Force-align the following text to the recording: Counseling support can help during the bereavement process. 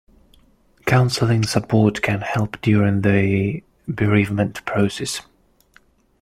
Counseling 0.87 1.43
support 1.43 2.01
can 2.01 2.21
help 2.21 2.59
during 2.61 3.01
the 3.01 3.61
bereavement 3.87 4.65
process. 4.65 5.21